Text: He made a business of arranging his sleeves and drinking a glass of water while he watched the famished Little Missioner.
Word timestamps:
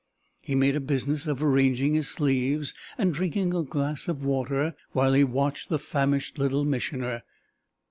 He 0.41 0.55
made 0.55 0.75
a 0.75 0.79
business 0.79 1.27
of 1.27 1.43
arranging 1.43 1.93
his 1.93 2.07
sleeves 2.07 2.73
and 2.97 3.13
drinking 3.13 3.53
a 3.53 3.61
glass 3.61 4.07
of 4.07 4.25
water 4.25 4.73
while 4.93 5.13
he 5.13 5.23
watched 5.23 5.69
the 5.69 5.77
famished 5.77 6.39
Little 6.39 6.65
Missioner. 6.65 7.21